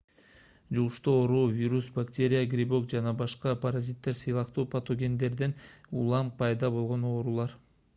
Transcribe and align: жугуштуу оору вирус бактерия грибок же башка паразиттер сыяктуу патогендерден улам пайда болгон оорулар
жугуштуу 0.77 1.11
оору 1.17 1.41
вирус 1.57 1.89
бактерия 1.97 2.41
грибок 2.55 2.87
же 2.95 3.13
башка 3.21 3.55
паразиттер 3.67 4.19
сыяктуу 4.25 4.67
патогендерден 4.75 5.57
улам 6.05 6.37
пайда 6.43 6.77
болгон 6.79 7.11
оорулар 7.17 7.61